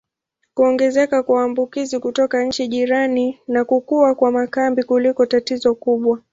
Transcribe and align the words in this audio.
Kuongezeka 0.53 1.23
kwa 1.23 1.37
wakimbizi 1.41 1.99
kutoka 1.99 2.43
nchi 2.43 2.67
jirani 2.67 3.39
na 3.47 3.65
kukua 3.65 4.15
kwa 4.15 4.31
makambi 4.31 4.83
kulikuwa 4.83 5.27
tatizo 5.27 5.75
kubwa. 5.75 6.21